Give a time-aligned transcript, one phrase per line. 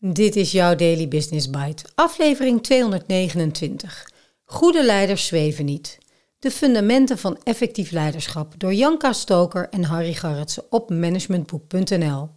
[0.00, 4.10] Dit is jouw Daily Business Bite, aflevering 229.
[4.44, 5.98] Goede leiders zweven niet.
[6.38, 12.28] De fundamenten van effectief leiderschap door Janka Stoker en Harry Garretsen op managementboek.nl.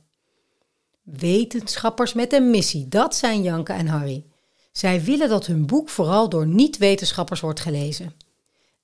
[1.04, 4.26] Wetenschappers met een missie, dat zijn Janka en Harry.
[4.72, 8.14] Zij willen dat hun boek vooral door niet-wetenschappers wordt gelezen.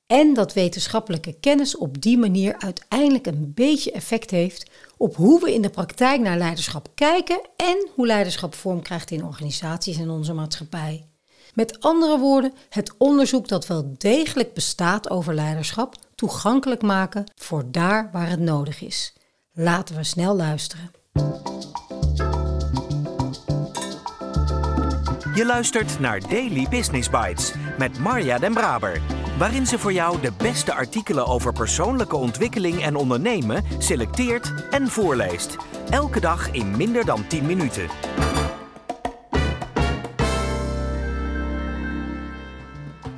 [0.08, 5.54] En dat wetenschappelijke kennis op die manier uiteindelijk een beetje effect heeft op hoe we
[5.54, 10.34] in de praktijk naar leiderschap kijken en hoe leiderschap vorm krijgt in organisaties en onze
[10.34, 11.06] maatschappij.
[11.54, 18.10] Met andere woorden, het onderzoek dat wel degelijk bestaat over leiderschap toegankelijk maken voor daar
[18.12, 19.14] waar het nodig is.
[19.54, 20.92] Laten we snel luisteren.
[25.36, 30.32] Je luistert naar Daily Business Bites met Marja Den Braber waarin ze voor jou de
[30.38, 35.56] beste artikelen over persoonlijke ontwikkeling en ondernemen selecteert en voorleest.
[35.90, 37.88] Elke dag in minder dan 10 minuten.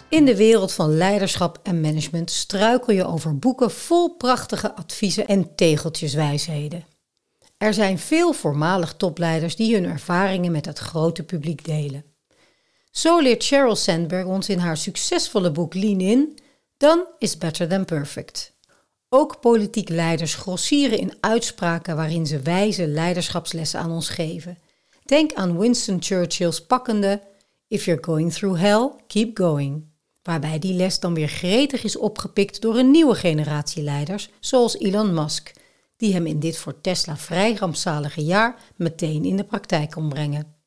[0.10, 5.56] In de wereld van leiderschap en management struikel je over boeken vol prachtige adviezen en
[5.56, 6.86] tegeltjeswijsheden.
[7.58, 12.09] Er zijn veel voormalig topleiders die hun ervaringen met het grote publiek delen.
[12.90, 16.40] Zo leert Sheryl Sandberg ons in haar succesvolle boek Lean In:
[16.78, 18.58] Done is better than perfect.
[19.10, 24.58] Ook politiek leiders grossieren in uitspraken waarin ze wijze leiderschapslessen aan ons geven.
[25.06, 27.22] Denk aan Winston Churchill's pakkende
[27.68, 29.84] If you're going through hell, keep going.
[30.22, 35.14] Waarbij die les dan weer gretig is opgepikt door een nieuwe generatie leiders, zoals Elon
[35.14, 35.52] Musk,
[35.98, 40.59] die hem in dit voor Tesla vrij rampzalige jaar meteen in de praktijk kon brengen.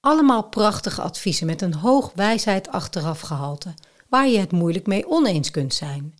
[0.00, 3.74] Allemaal prachtige adviezen met een hoog wijsheid achteraf gehalte,
[4.08, 6.14] waar je het moeilijk mee oneens kunt zijn.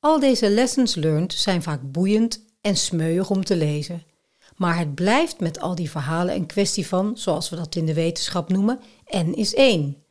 [0.00, 4.02] Al deze lessons learned zijn vaak boeiend en smeuig om te lezen.
[4.56, 7.94] Maar het blijft met al die verhalen een kwestie van, zoals we dat in de
[7.94, 8.80] wetenschap noemen,
[9.16, 10.04] N is één.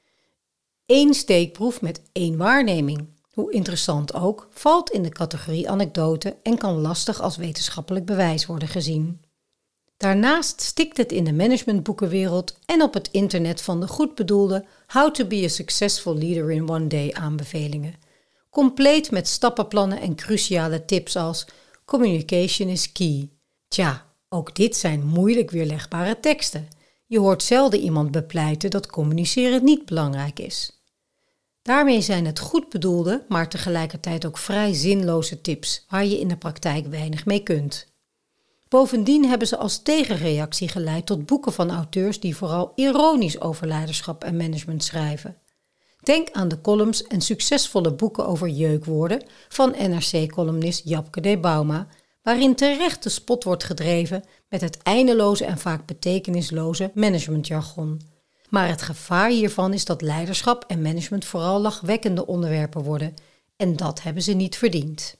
[0.86, 3.08] Eén steekproef met één waarneming.
[3.34, 8.68] Hoe interessant ook, valt in de categorie anekdote en kan lastig als wetenschappelijk bewijs worden
[8.68, 9.22] gezien.
[10.00, 15.14] Daarnaast stikt het in de managementboekenwereld en op het internet van de goed bedoelde How
[15.14, 17.94] to be a successful leader in one day aanbevelingen.
[18.50, 21.48] Compleet met stappenplannen en cruciale tips als
[21.86, 23.30] communication is key.
[23.68, 26.68] Tja, ook dit zijn moeilijk weerlegbare teksten.
[27.06, 30.84] Je hoort zelden iemand bepleiten dat communiceren niet belangrijk is.
[31.62, 36.38] Daarmee zijn het goed bedoelde, maar tegelijkertijd ook vrij zinloze tips waar je in de
[36.38, 37.88] praktijk weinig mee kunt.
[38.70, 44.24] Bovendien hebben ze als tegenreactie geleid tot boeken van auteurs die vooral ironisch over leiderschap
[44.24, 45.38] en management schrijven.
[46.04, 51.88] Denk aan de columns en succesvolle boeken over jeukwoorden van NRC-columnist Japke de Bauma,
[52.24, 58.02] waarin terecht de spot wordt gedreven met het eindeloze en vaak betekenisloze managementjargon.
[58.50, 63.14] Maar het gevaar hiervan is dat leiderschap en management vooral lachwekkende onderwerpen worden,
[63.56, 65.18] en dat hebben ze niet verdiend.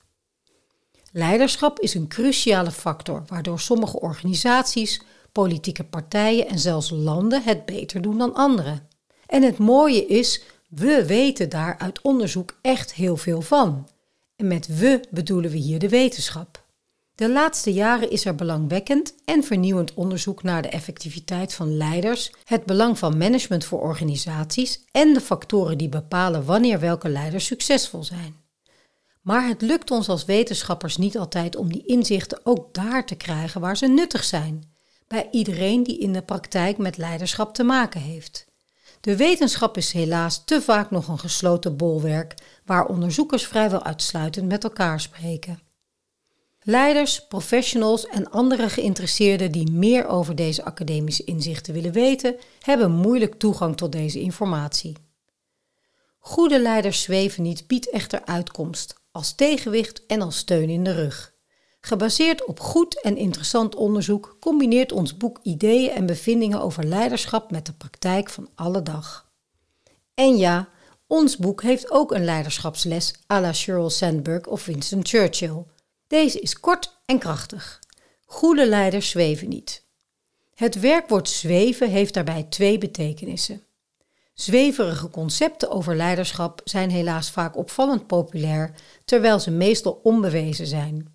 [1.12, 8.02] Leiderschap is een cruciale factor waardoor sommige organisaties, politieke partijen en zelfs landen het beter
[8.02, 8.88] doen dan anderen.
[9.26, 13.88] En het mooie is, we weten daar uit onderzoek echt heel veel van.
[14.36, 16.68] En met we bedoelen we hier de wetenschap.
[17.16, 22.66] De laatste jaren is er belangwekkend en vernieuwend onderzoek naar de effectiviteit van leiders, het
[22.66, 28.36] belang van management voor organisaties en de factoren die bepalen wanneer welke leiders succesvol zijn.
[29.22, 33.62] Maar het lukt ons als wetenschappers niet altijd om die inzichten ook daar te krijgen
[33.62, 34.74] waar ze nuttig zijn,
[35.08, 38.48] bij iedereen die in de praktijk met leiderschap te maken heeft.
[39.02, 42.34] De wetenschap is helaas te vaak nog een gesloten bolwerk
[42.66, 45.60] waar onderzoekers vrijwel uitsluitend met elkaar spreken.
[46.62, 53.36] Leiders, professionals en andere geïnteresseerden die meer over deze academische inzichten willen weten, hebben moeilijk
[53.36, 54.96] toegang tot deze informatie.
[56.20, 61.34] Goede leiders zweven niet biedt echter uitkomst, als tegenwicht en als steun in de rug.
[61.82, 67.66] Gebaseerd op goed en interessant onderzoek combineert ons boek ideeën en bevindingen over leiderschap met
[67.66, 69.32] de praktijk van alle dag.
[70.14, 70.70] En ja,
[71.08, 75.64] ons boek heeft ook een leiderschapsles à la Sheryl Sandberg of Winston Churchill.
[76.08, 77.80] Deze is kort en krachtig.
[78.26, 79.84] Goede leiders zweven niet.
[80.54, 83.64] Het werkwoord zweven heeft daarbij twee betekenissen.
[84.40, 88.74] Zweverige concepten over leiderschap zijn helaas vaak opvallend populair,
[89.06, 91.14] terwijl ze meestal onbewezen zijn.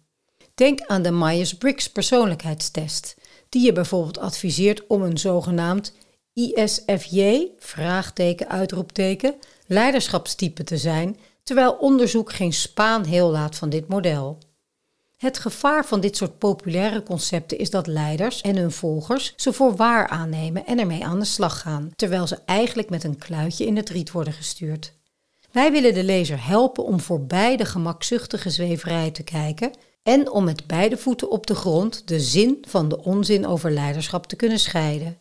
[0.54, 3.14] Denk aan de Myers-Briggs persoonlijkheidstest,
[3.48, 5.92] die je bijvoorbeeld adviseert om een zogenaamd
[6.32, 9.34] ISFJ, vraagteken, uitroepteken,
[9.66, 14.38] leiderschapstype te zijn, terwijl onderzoek geen spaan heel laat van dit model.
[15.24, 19.76] Het gevaar van dit soort populaire concepten is dat leiders en hun volgers ze voor
[19.76, 23.76] waar aannemen en ermee aan de slag gaan, terwijl ze eigenlijk met een kluitje in
[23.76, 24.92] het riet worden gestuurd.
[25.52, 29.70] Wij willen de lezer helpen om voorbij de gemakzuchtige zweverij te kijken
[30.02, 34.26] en om met beide voeten op de grond de zin van de onzin over leiderschap
[34.26, 35.18] te kunnen scheiden.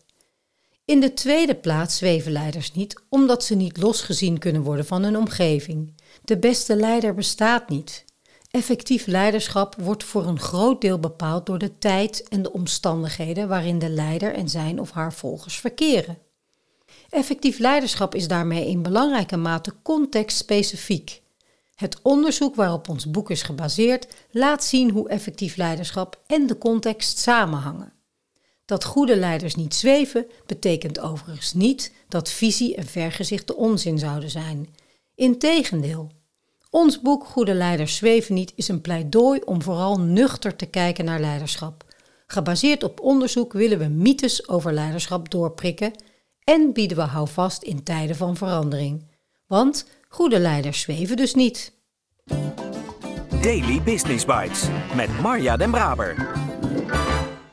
[0.86, 5.18] In de tweede plaats zweven leiders niet, omdat ze niet losgezien kunnen worden van hun
[5.18, 5.94] omgeving.
[6.24, 8.06] De beste leider bestaat niet.
[8.54, 13.80] Effectief leiderschap wordt voor een groot deel bepaald door de tijd en de omstandigheden waarin
[13.80, 16.18] de leider en zijn of haar volgers verkeren.
[17.10, 21.22] Effectief leiderschap is daarmee in belangrijke mate contextspecifiek.
[21.76, 27.18] Het onderzoek waarop ons boek is gebaseerd laat zien hoe effectief leiderschap en de context
[27.18, 27.94] samenhangen.
[28.66, 34.76] Dat goede leiders niet zweven, betekent overigens niet dat visie en vergezicht onzin zouden zijn.
[35.16, 36.12] Integendeel.
[36.74, 41.20] Ons boek Goede Leiders Zweven niet is een pleidooi om vooral nuchter te kijken naar
[41.20, 41.86] leiderschap.
[42.28, 45.92] Gebaseerd op onderzoek willen we mythes over leiderschap doorprikken
[46.44, 49.08] en bieden we houvast in tijden van verandering.
[49.48, 51.74] Want goede leiders zweven dus niet.
[53.42, 56.32] Daily Business Bites met Marja Den Braber.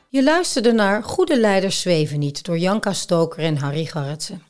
[0.08, 4.42] Je luisterde naar Goede Leiders Zweven Niet door Janka Stoker en Harry Garretsen.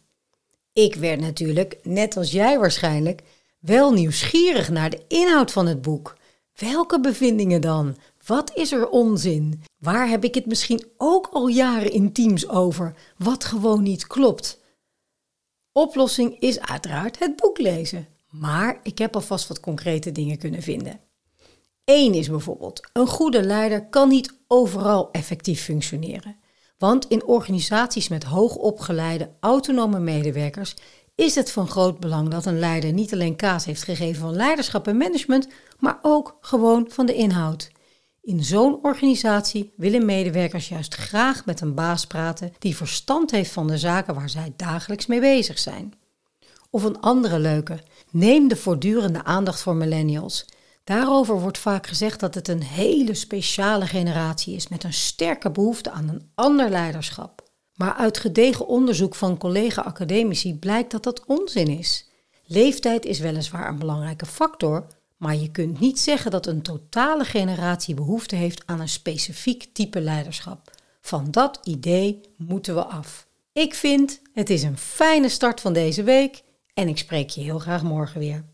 [0.72, 3.22] Ik werd natuurlijk, net als jij waarschijnlijk,
[3.60, 6.16] wel nieuwsgierig naar de inhoud van het boek.
[6.54, 7.96] Welke bevindingen dan?
[8.26, 9.62] Wat is er onzin?
[9.78, 14.60] Waar heb ik het misschien ook al jaren in teams over, wat gewoon niet klopt?
[15.72, 21.00] Oplossing is uiteraard het boek lezen, maar ik heb alvast wat concrete dingen kunnen vinden.
[21.84, 26.36] Eén is bijvoorbeeld, een goede leider kan niet overal effectief functioneren.
[26.78, 30.74] Want in organisaties met hoogopgeleide, autonome medewerkers
[31.20, 34.86] is het van groot belang dat een leider niet alleen kaas heeft gegeven van leiderschap
[34.86, 37.70] en management, maar ook gewoon van de inhoud.
[38.22, 43.66] In zo'n organisatie willen medewerkers juist graag met een baas praten die verstand heeft van
[43.66, 45.94] de zaken waar zij dagelijks mee bezig zijn.
[46.70, 47.78] Of een andere leuke,
[48.10, 50.44] neem de voortdurende aandacht voor millennials.
[50.84, 55.90] Daarover wordt vaak gezegd dat het een hele speciale generatie is met een sterke behoefte
[55.90, 57.39] aan een ander leiderschap.
[57.80, 62.10] Maar uit gedegen onderzoek van collega-academici blijkt dat dat onzin is.
[62.46, 64.86] Leeftijd is weliswaar een belangrijke factor,
[65.16, 70.00] maar je kunt niet zeggen dat een totale generatie behoefte heeft aan een specifiek type
[70.00, 70.70] leiderschap.
[71.00, 73.26] Van dat idee moeten we af.
[73.52, 76.42] Ik vind het is een fijne start van deze week
[76.74, 78.44] en ik spreek je heel graag morgen weer.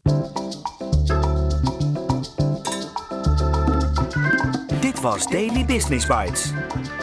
[4.80, 6.52] Dit was Daily Business Bites.